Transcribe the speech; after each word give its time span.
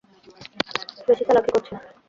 বেশি 1.07 1.23
চালাকি 1.27 1.49
করছে। 1.55 1.73